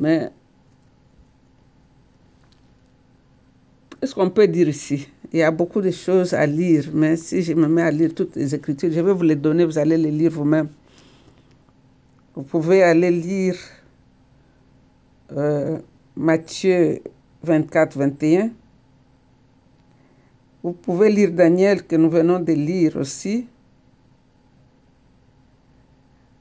Mais 0.00 0.30
qu'est-ce 4.00 4.14
qu'on 4.14 4.30
peut 4.30 4.48
dire 4.48 4.68
ici 4.68 5.06
Il 5.32 5.38
y 5.38 5.42
a 5.42 5.50
beaucoup 5.50 5.82
de 5.82 5.90
choses 5.90 6.32
à 6.32 6.46
lire, 6.46 6.88
mais 6.92 7.16
si 7.16 7.42
je 7.42 7.52
me 7.52 7.68
mets 7.68 7.82
à 7.82 7.90
lire 7.90 8.14
toutes 8.14 8.34
les 8.34 8.54
Écritures, 8.54 8.90
je 8.90 9.00
vais 9.00 9.12
vous 9.12 9.22
les 9.22 9.36
donner, 9.36 9.66
vous 9.66 9.78
allez 9.78 9.98
les 9.98 10.10
lire 10.10 10.30
vous-même. 10.32 10.68
Vous 12.34 12.42
pouvez 12.42 12.82
aller 12.82 13.10
lire 13.10 13.56
euh, 15.36 15.78
Matthieu 16.16 17.00
24, 17.42 17.98
21. 17.98 18.50
Vous 20.62 20.72
pouvez 20.72 21.10
lire 21.10 21.32
Daniel 21.32 21.86
que 21.86 21.96
nous 21.96 22.10
venons 22.10 22.40
de 22.40 22.52
lire 22.52 22.96
aussi. 22.96 23.46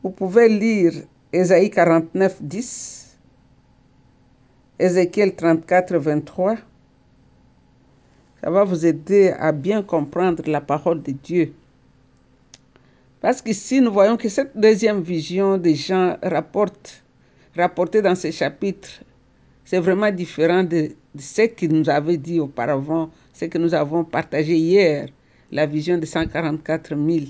Vous 0.02 0.12
pouvez 0.12 0.48
lire 0.48 0.94
Ésaïe 1.34 1.70
49, 1.70 2.42
10. 2.42 3.09
Ézéchiel 4.80 5.36
34, 5.36 5.98
23. 5.98 6.56
Ça 8.42 8.50
va 8.50 8.64
vous 8.64 8.86
aider 8.86 9.34
à 9.38 9.52
bien 9.52 9.84
comprendre 9.84 10.42
la 10.48 10.62
parole 10.62 11.02
de 11.02 11.12
Dieu. 11.12 11.54
Parce 13.20 13.42
qu'ici, 13.42 13.82
nous 13.82 13.92
voyons 13.92 14.16
que 14.16 14.30
cette 14.30 14.56
deuxième 14.58 15.02
vision 15.02 15.58
des 15.58 15.76
gens 15.76 16.16
rapporte, 16.24 17.04
rapportée 17.58 18.02
dans 18.02 18.16
ces 18.16 18.32
chapitres, 18.32 19.04
c'est 19.66 19.80
vraiment 19.80 20.10
différent 20.12 20.64
de, 20.64 20.92
de 21.14 21.22
ce 21.22 21.42
qu'il 21.42 21.74
nous 21.74 21.90
avait 21.90 22.16
dit 22.16 22.40
auparavant, 22.40 23.10
ce 23.34 23.46
que 23.46 23.58
nous 23.58 23.74
avons 23.74 24.06
partagé 24.06 24.56
hier, 24.56 25.10
la 25.52 25.66
vision 25.66 25.98
de 25.98 26.06
144 26.06 26.96
000. 26.96 27.26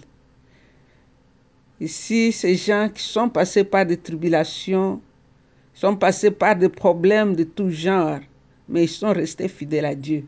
Ici, 1.81 2.31
ces 2.31 2.53
gens 2.55 2.89
qui 2.93 3.01
sont 3.01 3.27
passés 3.29 3.63
par 3.63 3.87
des 3.87 3.97
tribulations, 3.97 5.01
sont 5.73 5.95
passés 5.95 6.31
par 6.31 6.55
des 6.55 6.69
problèmes 6.69 7.35
de 7.35 7.43
tout 7.43 7.69
genre, 7.69 8.19
mais 8.67 8.83
ils 8.83 8.89
sont 8.89 9.13
restés 9.13 9.47
fidèles 9.47 9.85
à 9.85 9.95
Dieu. 9.95 10.25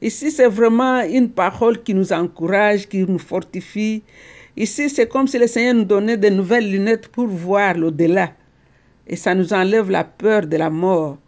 Ici, 0.00 0.30
c'est 0.30 0.48
vraiment 0.48 1.00
une 1.00 1.28
parole 1.28 1.82
qui 1.82 1.92
nous 1.92 2.12
encourage, 2.12 2.88
qui 2.88 2.98
nous 2.98 3.18
fortifie. 3.18 4.02
Ici, 4.56 4.88
c'est 4.88 5.08
comme 5.08 5.26
si 5.26 5.38
le 5.38 5.48
Seigneur 5.48 5.74
nous 5.74 5.84
donnait 5.84 6.16
de 6.16 6.28
nouvelles 6.28 6.70
lunettes 6.70 7.08
pour 7.08 7.26
voir 7.26 7.76
l'au-delà. 7.76 8.32
Et 9.08 9.16
ça 9.16 9.34
nous 9.34 9.52
enlève 9.52 9.90
la 9.90 10.04
peur 10.04 10.46
de 10.46 10.56
la 10.56 10.70
mort. 10.70 11.18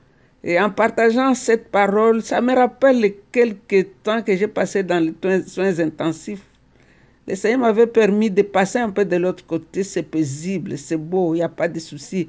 Et 0.45 0.59
en 0.61 0.71
partageant 0.71 1.35
cette 1.35 1.71
parole, 1.71 2.23
ça 2.23 2.41
me 2.41 2.55
rappelle 2.55 3.01
les 3.01 3.21
quelques 3.33 3.89
temps 4.03 4.23
que 4.23 4.37
j'ai 4.37 4.49
passé 4.49 4.83
dans 4.83 5.01
les 5.05 5.43
soins 5.47 5.79
intensifs. 5.81 6.45
Le 7.27 7.35
Seigneur 7.35 7.61
m'avait 7.61 7.87
permis 7.87 8.31
de 8.31 8.43
passer 8.43 8.79
un 8.79 8.91
peu 8.91 9.05
de 9.05 9.17
l'autre 9.17 9.45
côté. 9.47 9.83
C'est 9.83 10.03
paisible, 10.03 10.79
c'est 10.79 10.97
beau, 10.97 11.35
il 11.35 11.39
n'y 11.39 11.43
a 11.43 11.49
pas 11.49 11.69
de 11.69 11.79
soucis. 11.79 12.29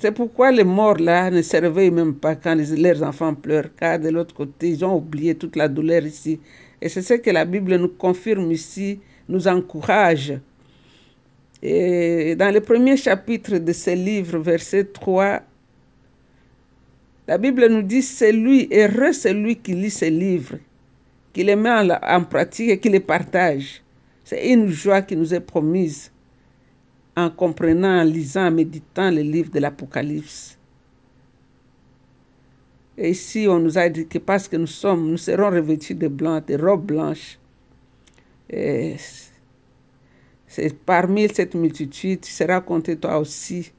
C'est 0.00 0.12
pourquoi 0.12 0.50
les 0.50 0.64
morts 0.64 0.96
là 0.96 1.30
ne 1.30 1.42
se 1.42 1.58
réveillent 1.58 1.90
même 1.90 2.14
pas 2.14 2.34
quand 2.34 2.54
leurs 2.54 3.02
enfants 3.02 3.34
pleurent, 3.34 3.68
car 3.78 3.98
de 3.98 4.08
l'autre 4.08 4.34
côté, 4.34 4.70
ils 4.70 4.82
ont 4.82 4.96
oublié 4.96 5.34
toute 5.34 5.56
la 5.56 5.68
douleur 5.68 6.06
ici. 6.06 6.40
Et 6.80 6.88
c'est 6.88 7.02
ce 7.02 7.14
que 7.14 7.28
la 7.28 7.44
Bible 7.44 7.76
nous 7.76 7.90
confirme 7.90 8.50
ici, 8.50 8.98
nous 9.28 9.46
encourage. 9.46 10.32
Et 11.62 12.34
dans 12.34 12.50
le 12.50 12.62
premier 12.62 12.96
chapitre 12.96 13.58
de 13.58 13.72
ce 13.74 13.90
livre, 13.90 14.38
verset 14.38 14.84
3, 14.84 15.42
la 17.28 17.36
Bible 17.36 17.66
nous 17.68 17.82
dit, 17.82 18.00
c'est 18.00 18.32
lui, 18.32 18.70
heureux 18.72 19.12
celui 19.12 19.56
qui 19.56 19.74
lit 19.74 19.90
ce 19.90 20.06
livre, 20.06 20.54
qui 21.34 21.44
les 21.44 21.56
met 21.56 21.68
en, 21.68 21.90
en 21.90 22.24
pratique 22.24 22.70
et 22.70 22.78
qui 22.78 22.88
les 22.88 23.00
partage. 23.00 23.82
C'est 24.24 24.48
une 24.48 24.68
joie 24.68 25.02
qui 25.02 25.14
nous 25.14 25.34
est 25.34 25.40
promise 25.40 26.10
en 27.26 27.30
comprenant, 27.30 28.00
en 28.00 28.04
lisant, 28.04 28.46
en 28.46 28.50
méditant 28.50 29.10
le 29.10 29.22
livre 29.22 29.50
de 29.50 29.60
l'Apocalypse. 29.60 30.58
Et 32.96 33.10
ici, 33.10 33.46
on 33.48 33.58
nous 33.58 33.78
a 33.78 33.88
dit 33.88 34.06
que 34.06 34.18
parce 34.18 34.46
que 34.46 34.56
nous 34.56 34.66
sommes, 34.66 35.10
nous 35.10 35.16
serons 35.16 35.50
revêtus 35.50 35.94
de 35.94 36.08
blanc, 36.08 36.42
de 36.46 36.56
robes 36.56 36.84
blanches. 36.84 37.38
C'est 40.46 40.76
parmi 40.84 41.28
cette 41.32 41.54
multitude, 41.54 42.20
tu 42.20 42.30
seras 42.30 42.60
compté 42.60 42.96
toi 42.96 43.18
aussi. 43.18 43.72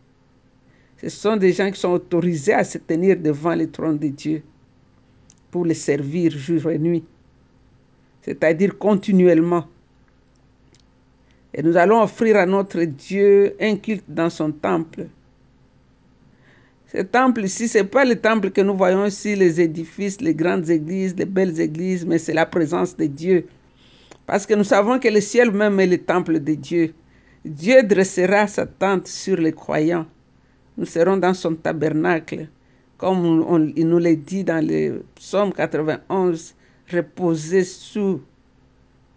Ce 0.97 1.09
sont 1.09 1.35
des 1.35 1.51
gens 1.51 1.69
qui 1.69 1.79
sont 1.79 1.91
autorisés 1.91 2.53
à 2.53 2.63
se 2.63 2.77
tenir 2.77 3.17
devant 3.17 3.55
le 3.55 3.69
trône 3.69 3.97
de 3.97 4.07
Dieu 4.07 4.43
pour 5.51 5.65
les 5.65 5.73
servir 5.73 6.31
jour 6.31 6.71
et 6.71 6.79
nuit, 6.79 7.03
c'est-à-dire 8.21 8.77
continuellement. 8.77 9.67
Et 11.53 11.61
nous 11.61 11.75
allons 11.75 12.01
offrir 12.01 12.37
à 12.37 12.45
notre 12.45 12.81
Dieu 12.83 13.55
un 13.59 13.75
culte 13.75 14.05
dans 14.07 14.29
son 14.29 14.51
temple. 14.51 15.07
Ce 16.91 17.01
temple 17.01 17.43
ici, 17.45 17.67
ce 17.67 17.79
n'est 17.79 17.83
pas 17.85 18.03
le 18.05 18.15
temple 18.17 18.51
que 18.51 18.61
nous 18.61 18.75
voyons 18.75 19.05
ici, 19.05 19.35
les 19.35 19.61
édifices, 19.61 20.19
les 20.21 20.35
grandes 20.35 20.69
églises, 20.69 21.15
les 21.17 21.25
belles 21.25 21.59
églises, 21.59 22.05
mais 22.05 22.17
c'est 22.17 22.33
la 22.33 22.45
présence 22.45 22.95
de 22.97 23.05
Dieu. 23.05 23.47
Parce 24.25 24.45
que 24.45 24.53
nous 24.53 24.63
savons 24.63 24.99
que 24.99 25.07
le 25.07 25.21
ciel 25.21 25.51
même 25.51 25.79
est 25.79 25.87
le 25.87 25.97
temple 25.97 26.39
de 26.39 26.53
Dieu. 26.53 26.93
Dieu 27.43 27.83
dressera 27.83 28.47
sa 28.47 28.65
tente 28.65 29.07
sur 29.07 29.37
les 29.37 29.51
croyants. 29.53 30.05
Nous 30.77 30.85
serons 30.85 31.17
dans 31.17 31.33
son 31.33 31.55
tabernacle. 31.55 32.47
Comme 32.97 33.71
il 33.75 33.87
nous 33.87 33.97
l'a 33.97 34.15
dit 34.15 34.43
dans 34.43 34.65
le 34.65 35.03
psaume 35.15 35.51
91, 35.51 36.55
reposer 36.91 37.63
sous 37.63 38.21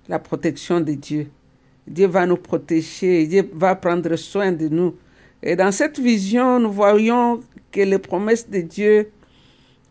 la 0.09 0.19
protection 0.19 0.81
de 0.81 0.95
Dieu. 0.95 1.29
Dieu 1.87 2.07
va 2.07 2.27
nous 2.27 2.37
protéger, 2.37 3.27
Dieu 3.27 3.49
va 3.53 3.75
prendre 3.75 4.17
soin 4.17 4.53
de 4.53 4.69
nous. 4.69 4.95
Et 5.43 5.57
dans 5.57 5.71
cette 5.73 5.99
vision, 5.99 6.59
nous 6.59 6.73
voyons 6.73 7.41
que 7.71 7.81
les 7.81 7.99
promesses 7.99 8.49
de 8.49 8.61
Dieu 8.61 9.11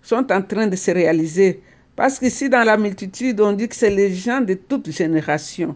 sont 0.02 0.32
en 0.32 0.42
train 0.42 0.68
de 0.68 0.76
se 0.76 0.92
réaliser. 0.92 1.62
Parce 1.96 2.18
qu'ici, 2.18 2.50
dans 2.50 2.64
la 2.64 2.78
multitude, 2.78 3.40
on 3.40 3.54
dit 3.54 3.68
que 3.68 3.76
c'est 3.76 3.92
les 3.92 4.14
gens 4.14 4.42
de 4.42 4.56
toute 4.56 4.90
génération. 4.90 5.76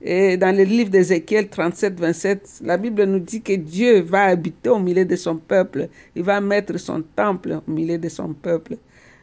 Et 0.00 0.36
dans 0.36 0.54
le 0.54 0.62
livre 0.62 0.90
d'Ézéchiel 0.90 1.48
37, 1.48 1.98
27, 1.98 2.60
la 2.64 2.76
Bible 2.76 3.04
nous 3.04 3.18
dit 3.18 3.42
que 3.42 3.52
Dieu 3.54 4.02
va 4.02 4.24
habiter 4.24 4.70
au 4.70 4.78
milieu 4.78 5.04
de 5.04 5.16
son 5.16 5.36
peuple. 5.36 5.88
Il 6.14 6.22
va 6.22 6.40
mettre 6.40 6.78
son 6.78 7.02
temple 7.02 7.60
au 7.66 7.70
milieu 7.70 7.98
de 7.98 8.08
son 8.08 8.32
peuple. 8.32 8.76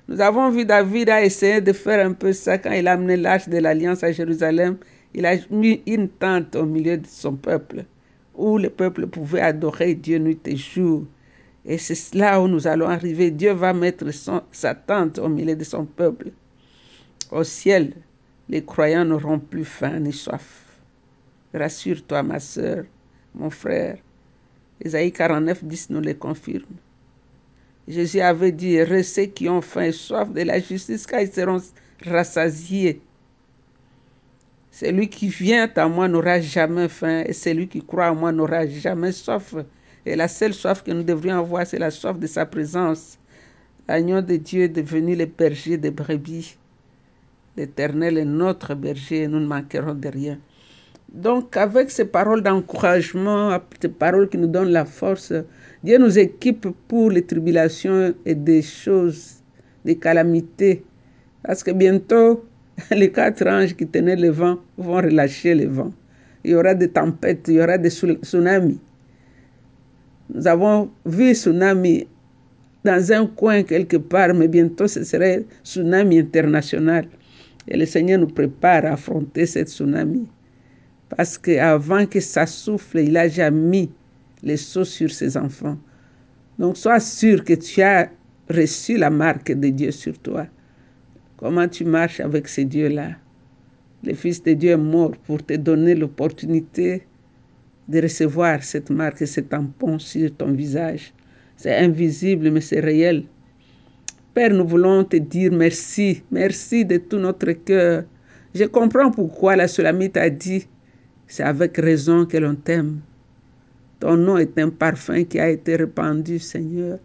Nous 0.07 0.19
avons 0.19 0.49
vu 0.49 0.65
David 0.65 1.09
a 1.09 1.23
essayé 1.23 1.61
de 1.61 1.71
faire 1.71 2.05
un 2.05 2.13
peu 2.13 2.33
ça 2.33 2.57
quand 2.57 2.71
il 2.71 2.87
a 2.87 2.93
amené 2.93 3.15
l'arche 3.17 3.47
de 3.47 3.57
l'alliance 3.57 4.03
à 4.03 4.11
Jérusalem. 4.11 4.77
Il 5.13 5.25
a 5.25 5.35
mis 5.51 5.81
une 5.85 6.09
tente 6.09 6.55
au 6.55 6.65
milieu 6.65 6.97
de 6.97 7.05
son 7.07 7.35
peuple 7.35 7.85
où 8.35 8.57
le 8.57 8.69
peuple 8.69 9.07
pouvait 9.07 9.41
adorer 9.41 9.93
Dieu 9.93 10.17
nuit 10.17 10.39
et 10.45 10.55
jour. 10.55 11.05
Et 11.65 11.77
c'est 11.77 12.15
là 12.15 12.41
où 12.41 12.47
nous 12.47 12.67
allons 12.67 12.87
arriver. 12.87 13.31
Dieu 13.31 13.51
va 13.51 13.73
mettre 13.73 14.05
sa 14.51 14.75
tente 14.75 15.19
au 15.19 15.29
milieu 15.29 15.55
de 15.55 15.63
son 15.63 15.85
peuple. 15.85 16.31
Au 17.31 17.43
ciel, 17.43 17.93
les 18.49 18.63
croyants 18.63 19.05
n'auront 19.05 19.39
plus 19.39 19.65
faim 19.65 19.99
ni 19.99 20.11
soif. 20.11 20.63
Rassure-toi, 21.53 22.23
ma 22.23 22.39
soeur, 22.39 22.83
mon 23.35 23.49
frère. 23.49 23.97
Ésaïe 24.81 25.11
49, 25.11 25.63
10 25.63 25.89
nous 25.91 26.01
le 26.01 26.13
confirme. 26.15 26.65
Jésus 27.87 28.21
avait 28.21 28.51
dit, 28.51 28.77
ceux 29.03 29.25
qui 29.25 29.47
ont 29.47 29.61
faim 29.61 29.83
et 29.83 29.91
soif 29.91 30.31
de 30.31 30.41
la 30.41 30.59
justice, 30.59 31.05
car 31.05 31.21
ils 31.21 31.31
seront 31.31 31.61
rassasiés. 32.05 33.01
Celui 34.73 35.07
qui 35.07 35.27
vient 35.27 35.69
à 35.75 35.87
moi 35.87 36.07
n'aura 36.07 36.41
jamais 36.41 36.87
faim, 36.89 37.21
et 37.27 37.33
celui 37.33 37.67
qui 37.67 37.79
croit 37.85 38.09
en 38.09 38.15
moi 38.15 38.31
n'aura 38.31 38.65
jamais 38.65 39.11
soif. 39.11 39.53
Et 40.03 40.15
la 40.15 40.27
seule 40.27 40.51
soif 40.51 40.81
que 40.83 40.89
nous 40.89 41.03
devrions 41.03 41.37
avoir, 41.37 41.67
c'est 41.67 41.77
la 41.77 41.91
soif 41.91 42.17
de 42.17 42.25
sa 42.25 42.47
présence. 42.47 43.19
L'agneau 43.87 44.19
de 44.21 44.35
Dieu 44.35 44.63
est 44.63 44.69
devenu 44.69 45.15
le 45.15 45.27
berger 45.27 45.77
des 45.77 45.91
brebis. 45.91 46.57
L'Éternel 47.55 48.17
est 48.17 48.25
notre 48.25 48.73
berger 48.73 49.21
et 49.21 49.27
nous 49.27 49.39
ne 49.39 49.45
manquerons 49.45 49.93
de 49.93 50.07
rien. 50.09 50.39
Donc, 51.13 51.55
avec 51.55 51.91
ces 51.91 52.05
paroles 52.05 52.41
d'encouragement, 52.41 53.55
ces 53.79 53.89
paroles 53.89 54.27
qui 54.27 54.39
nous 54.39 54.47
donnent 54.47 54.71
la 54.71 54.85
force, 54.85 55.33
Dieu 55.83 55.99
nous 55.99 56.17
équipe 56.17 56.67
pour 56.87 57.11
les 57.11 57.23
tribulations 57.23 58.15
et 58.25 58.33
des 58.33 58.63
choses, 58.63 59.35
des 59.85 59.97
calamités. 59.97 60.83
Parce 61.43 61.61
que 61.61 61.69
bientôt, 61.69 62.43
les 62.91 63.11
quatre 63.11 63.45
anges 63.47 63.75
qui 63.75 63.87
tenaient 63.87 64.15
le 64.15 64.29
vent 64.29 64.57
vont 64.77 64.95
relâcher 64.95 65.55
le 65.55 65.67
vent. 65.67 65.91
Il 66.43 66.51
y 66.51 66.55
aura 66.55 66.73
des 66.73 66.89
tempêtes, 66.89 67.47
il 67.47 67.55
y 67.55 67.61
aura 67.61 67.77
des 67.77 67.89
tsunamis. 67.89 68.79
Nous 70.33 70.47
avons 70.47 70.89
vu 71.05 71.33
tsunami 71.33 72.07
dans 72.83 73.11
un 73.11 73.27
coin 73.27 73.63
quelque 73.63 73.97
part, 73.97 74.33
mais 74.33 74.47
bientôt 74.47 74.87
ce 74.87 75.03
serait 75.03 75.45
tsunami 75.63 76.19
international. 76.19 77.07
Et 77.67 77.77
le 77.77 77.85
Seigneur 77.85 78.19
nous 78.19 78.27
prépare 78.27 78.85
à 78.85 78.93
affronter 78.93 79.45
cette 79.45 79.69
tsunami. 79.69 80.27
Parce 81.09 81.37
qu'avant 81.37 82.05
que 82.05 82.19
ça 82.19 82.45
souffle, 82.45 82.99
il 82.99 83.15
a 83.15 83.27
déjà 83.27 83.51
mis 83.51 83.89
les 84.41 84.57
seaux 84.57 84.83
sur 84.83 85.11
ses 85.11 85.37
enfants. 85.37 85.77
Donc 86.59 86.75
sois 86.77 86.99
sûr 86.99 87.43
que 87.43 87.53
tu 87.53 87.81
as 87.81 88.09
reçu 88.49 88.97
la 88.97 89.09
marque 89.09 89.51
de 89.51 89.69
Dieu 89.69 89.91
sur 89.91 90.17
toi. 90.19 90.47
Comment 91.43 91.67
tu 91.67 91.83
marches 91.83 92.21
avec 92.21 92.47
ce 92.47 92.61
Dieu-là 92.61 93.17
Le 94.01 94.13
Fils 94.13 94.41
de 94.43 94.53
Dieu 94.53 94.71
est 94.71 94.77
mort 94.77 95.11
pour 95.25 95.45
te 95.45 95.55
donner 95.55 95.93
l'opportunité 95.93 97.03
de 97.89 98.01
recevoir 98.01 98.63
cette 98.63 98.89
marque, 98.89 99.27
ce 99.27 99.41
tampon 99.41 99.99
sur 99.99 100.33
ton 100.37 100.53
visage. 100.53 101.13
C'est 101.57 101.75
invisible, 101.75 102.49
mais 102.49 102.61
c'est 102.61 102.79
réel. 102.79 103.25
Père, 104.33 104.51
nous 104.53 104.65
voulons 104.65 105.03
te 105.03 105.17
dire 105.17 105.51
merci, 105.51 106.23
merci 106.31 106.85
de 106.85 106.95
tout 106.95 107.17
notre 107.17 107.51
cœur. 107.51 108.05
Je 108.55 108.63
comprends 108.63 109.11
pourquoi 109.11 109.57
la 109.57 109.67
Sulamite 109.67 110.15
a 110.15 110.29
dit 110.29 110.65
c'est 111.27 111.43
avec 111.43 111.75
raison 111.75 112.25
que 112.25 112.37
l'on 112.37 112.55
t'aime. 112.55 113.01
Ton 113.99 114.15
nom 114.15 114.37
est 114.37 114.57
un 114.59 114.69
parfum 114.69 115.25
qui 115.25 115.41
a 115.41 115.49
été 115.49 115.75
répandu, 115.75 116.39
Seigneur. 116.39 116.99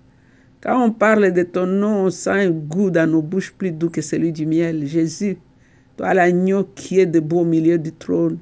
Quand 0.61 0.85
on 0.85 0.91
parle 0.91 1.33
de 1.33 1.45
ton 1.45 1.67
nom, 1.67 2.07
on 2.07 2.11
sent 2.11 2.31
un 2.31 2.51
goût 2.51 2.91
dans 2.91 3.09
nos 3.09 3.23
bouches 3.23 3.53
plus 3.53 3.71
doux 3.71 3.91
que 3.91 4.03
celui 4.03 4.33
du 4.33 4.45
miel. 4.45 4.87
Jésus, 4.87 5.37
toi 5.97 6.15
l'agneau 6.15 6.69
qui 6.75 6.99
est 6.99 7.07
debout 7.07 7.41
au 7.41 7.45
milieu 7.45 7.79
du 7.79 7.93
trône, 7.93 8.39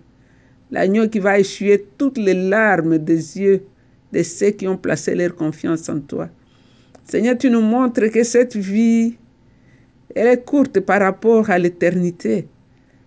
l'agneau 0.71 1.09
qui 1.09 1.19
va 1.19 1.39
essuyer 1.39 1.87
toutes 1.99 2.17
les 2.17 2.33
larmes 2.33 2.97
des 2.97 3.39
yeux 3.39 3.65
de 4.15 4.23
ceux 4.23 4.51
qui 4.51 4.67
ont 4.67 4.79
placé 4.79 5.15
leur 5.15 5.37
confiance 5.37 5.91
en 5.91 6.01
toi. 6.01 6.31
Seigneur, 7.05 7.37
tu 7.37 7.51
nous 7.51 7.61
montres 7.61 8.11
que 8.11 8.25
cette 8.25 8.57
vie, 8.57 9.17
elle 10.15 10.29
est 10.29 10.43
courte 10.43 10.81
par 10.81 11.01
rapport 11.01 11.51
à 11.51 11.59
l'éternité 11.59 12.49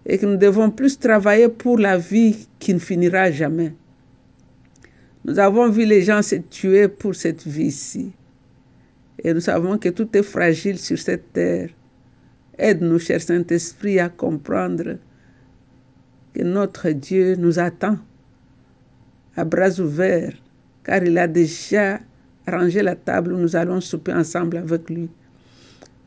et 0.05 0.19
que 0.19 0.27
nous 0.27 0.37
devons 0.37 0.69
plus 0.69 0.99
travailler 0.99 1.49
pour 1.49 1.79
la 1.79 1.97
vie 1.97 2.47
qui 2.59 2.75
ne 2.75 2.79
finira 2.79 3.31
jamais. 3.31 3.73
Nous 5.25 5.39
avons 5.39 5.67
vu 5.67 5.85
les 5.85 6.03
gens 6.03 6.21
se 6.21 6.35
tuer 6.35 6.87
pour 6.87 7.15
cette 7.15 7.45
vie-ci. 7.45 8.11
Et 9.23 9.33
nous 9.33 9.41
savons 9.41 9.77
que 9.77 9.89
tout 9.89 10.09
est 10.15 10.23
fragile 10.23 10.79
sur 10.79 10.97
cette 10.97 11.33
terre. 11.33 11.69
Aide-nous, 12.57 12.99
cher 12.99 13.21
Saint-Esprit, 13.21 13.99
à 13.99 14.09
comprendre 14.09 14.97
que 16.33 16.43
notre 16.43 16.89
Dieu 16.89 17.35
nous 17.35 17.59
attend 17.59 17.97
à 19.35 19.43
bras 19.43 19.79
ouverts, 19.79 20.33
car 20.83 21.03
il 21.03 21.17
a 21.17 21.27
déjà 21.27 21.99
rangé 22.47 22.81
la 22.81 22.95
table 22.95 23.33
où 23.33 23.37
nous 23.37 23.55
allons 23.55 23.81
souper 23.81 24.13
ensemble 24.13 24.57
avec 24.57 24.89
lui. 24.89 25.09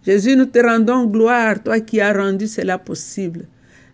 Jésus, 0.05 0.37
nous 0.37 0.47
te 0.47 0.59
rendons 0.59 1.07
gloire, 1.07 1.63
toi 1.63 1.81
qui 1.81 2.01
as 2.01 2.13
rendu 2.13 2.47
cela 2.47 2.79
possible. 2.79 3.47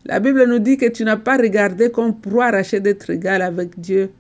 La 0.05 0.21
Bible 0.21 0.47
nous 0.47 0.59
dit 0.59 0.77
que 0.77 0.89
tu 0.89 1.05
n'as 1.05 1.17
pas 1.17 1.37
regardé 1.37 1.91
comme 1.91 2.19
pour 2.19 2.43
arracher 2.43 2.81
d'être 2.81 3.11
égal 3.11 3.43
avec 3.43 3.79
Dieu, 3.79 4.11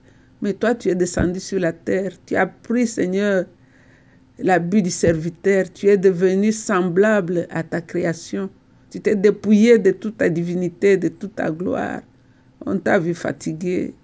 mais 0.42 0.52
toi 0.52 0.74
tu 0.74 0.90
es 0.90 0.94
descendu 0.94 1.40
sur 1.40 1.58
la 1.58 1.72
terre. 1.72 2.12
Tu 2.26 2.36
as 2.36 2.46
pris, 2.46 2.86
Seigneur, 2.86 3.46
l'habit 4.38 4.82
du 4.82 4.90
serviteur. 4.90 5.72
Tu 5.72 5.88
es 5.88 5.96
devenu 5.96 6.52
semblable 6.52 7.46
à 7.50 7.62
ta 7.62 7.80
création. 7.80 8.50
Tu 8.90 9.00
t'es 9.00 9.16
dépouillé 9.16 9.78
de 9.78 9.90
toute 9.90 10.18
ta 10.18 10.28
divinité, 10.28 10.96
de 10.96 11.08
toute 11.08 11.36
ta 11.36 11.50
gloire. 11.50 12.00
On 12.64 12.78
t'a 12.78 12.98
vu 12.98 13.14
fatigué 13.14 13.94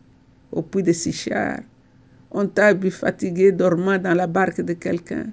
au 0.53 0.63
puits 0.63 0.83
de 0.83 0.93
Sichar. 0.93 1.61
On 2.31 2.47
t'a 2.47 2.75
vu 2.75 2.91
fatigué 2.91 3.53
dormant 3.53 3.99
dans 3.99 4.15
la 4.15 4.27
barque 4.27 4.61
de 4.61 4.73
quelqu'un. 4.73 5.27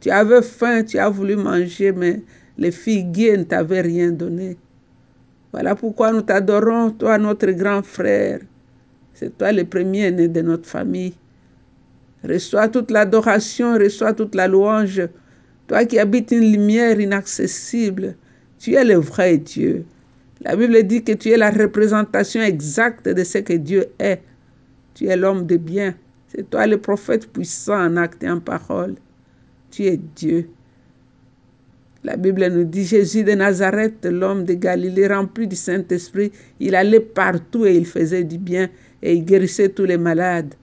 Tu 0.00 0.10
avais 0.10 0.42
faim, 0.42 0.82
tu 0.82 0.98
as 0.98 1.08
voulu 1.08 1.36
manger, 1.36 1.92
mais 1.92 2.22
les 2.58 2.70
figuiers 2.70 3.36
ne 3.36 3.44
t'avaient 3.44 3.80
rien 3.80 4.10
donné. 4.10 4.56
Voilà 5.52 5.74
pourquoi 5.74 6.12
nous 6.12 6.22
t'adorons, 6.22 6.90
toi 6.90 7.18
notre 7.18 7.50
grand 7.50 7.82
frère. 7.82 8.40
C'est 9.14 9.36
toi 9.36 9.52
le 9.52 9.64
premier-né 9.64 10.28
de 10.28 10.40
notre 10.40 10.68
famille. 10.68 11.14
Reçois 12.28 12.68
toute 12.68 12.90
l'adoration, 12.90 13.74
reçois 13.78 14.12
toute 14.12 14.34
la 14.34 14.46
louange. 14.46 15.02
Toi 15.66 15.84
qui 15.84 15.98
habites 15.98 16.30
une 16.30 16.52
lumière 16.52 17.00
inaccessible, 17.00 18.14
tu 18.58 18.74
es 18.74 18.84
le 18.84 18.94
vrai 18.94 19.38
Dieu. 19.38 19.84
La 20.42 20.56
Bible 20.56 20.82
dit 20.84 21.02
que 21.02 21.12
tu 21.12 21.30
es 21.30 21.36
la 21.36 21.50
représentation 21.50 22.40
exacte 22.42 23.08
de 23.08 23.24
ce 23.24 23.38
que 23.38 23.54
Dieu 23.54 23.86
est. 23.98 24.20
Tu 24.94 25.06
es 25.06 25.16
l'homme 25.16 25.46
de 25.46 25.56
bien. 25.56 25.94
C'est 26.28 26.48
toi 26.48 26.66
le 26.66 26.78
prophète 26.78 27.26
puissant 27.32 27.86
en 27.86 27.96
acte 27.96 28.22
et 28.22 28.30
en 28.30 28.40
parole. 28.40 28.94
Tu 29.70 29.84
es 29.84 29.98
Dieu. 30.16 30.48
La 32.04 32.16
Bible 32.16 32.46
nous 32.48 32.64
dit 32.64 32.84
Jésus 32.84 33.22
de 33.22 33.32
Nazareth, 33.32 34.04
l'homme 34.04 34.44
de 34.44 34.54
Galilée, 34.54 35.06
rempli 35.06 35.46
du 35.46 35.54
Saint-Esprit, 35.54 36.32
il 36.58 36.74
allait 36.74 36.98
partout 36.98 37.64
et 37.64 37.76
il 37.76 37.86
faisait 37.86 38.24
du 38.24 38.38
bien 38.38 38.68
et 39.02 39.14
il 39.14 39.24
guérissait 39.24 39.68
tous 39.68 39.84
les 39.84 39.98
malades. 39.98 40.54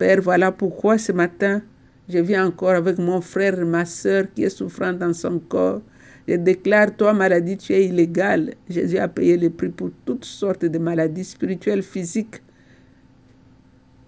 Père, 0.00 0.22
voilà 0.22 0.50
pourquoi 0.50 0.96
ce 0.96 1.12
matin, 1.12 1.60
je 2.08 2.16
viens 2.16 2.46
encore 2.46 2.70
avec 2.70 2.96
mon 2.96 3.20
frère 3.20 3.66
ma 3.66 3.84
soeur 3.84 4.24
qui 4.34 4.44
est 4.44 4.48
souffrant 4.48 4.94
dans 4.94 5.12
son 5.12 5.38
corps. 5.38 5.82
Je 6.26 6.36
déclare, 6.36 6.96
toi, 6.96 7.12
maladie, 7.12 7.58
tu 7.58 7.74
es 7.74 7.84
illégale. 7.84 8.54
Jésus 8.70 8.96
a 8.96 9.08
payé 9.08 9.36
le 9.36 9.50
prix 9.50 9.68
pour 9.68 9.90
toutes 10.06 10.24
sortes 10.24 10.64
de 10.64 10.78
maladies 10.78 11.24
spirituelles, 11.24 11.82
physiques. 11.82 12.40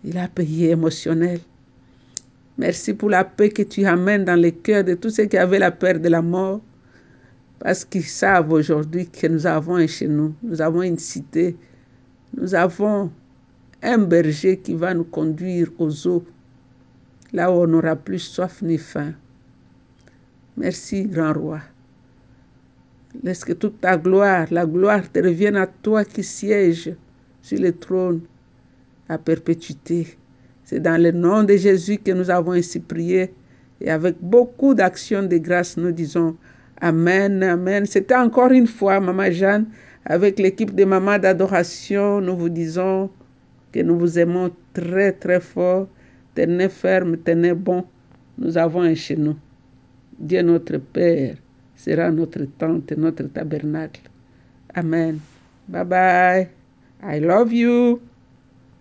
Il 0.02 0.16
a 0.16 0.28
payé 0.28 0.70
émotionnel. 0.70 1.40
Merci 2.56 2.94
pour 2.94 3.10
la 3.10 3.24
paix 3.24 3.50
que 3.50 3.62
tu 3.62 3.84
amènes 3.84 4.24
dans 4.24 4.40
les 4.40 4.52
cœurs 4.52 4.84
de 4.84 4.94
tous 4.94 5.10
ceux 5.10 5.26
qui 5.26 5.36
avaient 5.36 5.58
la 5.58 5.72
peur 5.72 6.00
de 6.00 6.08
la 6.08 6.22
mort. 6.22 6.62
parce 7.58 7.84
qu'ils 7.84 8.04
savent 8.04 8.50
aujourd'hui 8.50 9.08
que 9.08 9.26
nous 9.26 9.46
avons 9.46 9.76
un 9.76 9.86
chez 9.86 10.08
nous, 10.08 10.34
nous 10.42 10.62
avons 10.62 10.82
une 10.82 10.98
cité, 10.98 11.54
nous 12.34 12.54
avons 12.54 13.10
un 13.82 13.98
berger 13.98 14.58
qui 14.58 14.74
va 14.74 14.94
nous 14.94 15.04
conduire 15.04 15.68
aux 15.78 16.06
eaux, 16.06 16.24
là 17.32 17.50
où 17.50 17.62
on 17.62 17.66
n'aura 17.66 17.96
plus 17.96 18.20
soif 18.20 18.62
ni 18.62 18.78
faim. 18.78 19.14
Merci, 20.56 21.04
grand 21.04 21.32
roi. 21.32 21.60
Laisse 23.22 23.44
que 23.44 23.52
toute 23.52 23.80
ta 23.80 23.96
gloire, 23.96 24.46
la 24.50 24.66
gloire 24.66 25.10
te 25.10 25.18
revienne 25.18 25.56
à 25.56 25.66
toi 25.66 26.04
qui 26.04 26.22
sièges 26.22 26.94
sur 27.42 27.58
le 27.58 27.72
trône 27.72 28.20
à 29.08 29.18
perpétuité. 29.18 30.16
C'est 30.64 30.80
dans 30.80 31.00
le 31.00 31.10
nom 31.10 31.42
de 31.42 31.56
Jésus 31.56 31.98
que 31.98 32.12
nous 32.12 32.30
avons 32.30 32.52
ainsi 32.52 32.80
prié. 32.80 33.32
Et 33.80 33.90
avec 33.90 34.16
beaucoup 34.20 34.74
d'actions 34.74 35.24
de 35.24 35.36
grâce, 35.38 35.76
nous 35.76 35.92
disons 35.92 36.36
Amen, 36.80 37.42
Amen. 37.42 37.84
C'était 37.84 38.14
encore 38.14 38.50
une 38.50 38.66
fois, 38.66 39.00
Maman 39.00 39.30
Jeanne, 39.30 39.66
avec 40.04 40.38
l'équipe 40.38 40.74
de 40.74 40.84
Maman 40.84 41.18
d'adoration, 41.18 42.20
nous 42.20 42.36
vous 42.36 42.48
disons 42.48 43.10
que 43.72 43.80
nous 43.80 43.98
vous 43.98 44.18
aimons 44.18 44.50
très, 44.72 45.12
très 45.12 45.40
fort. 45.40 45.88
Tenez 46.34 46.68
ferme, 46.68 47.16
tenez 47.18 47.54
bon. 47.54 47.84
Nous 48.38 48.56
avons 48.56 48.82
un 48.82 48.94
chez 48.94 49.16
nous. 49.16 49.36
Dieu 50.18 50.42
notre 50.42 50.78
Père 50.78 51.36
sera 51.76 52.10
notre 52.10 52.44
tente, 52.58 52.92
notre 52.92 53.24
tabernacle. 53.24 54.02
Amen. 54.74 55.18
Bye 55.68 55.84
bye. 55.84 56.48
I 57.02 57.18
love 57.20 57.52
you. 57.52 58.00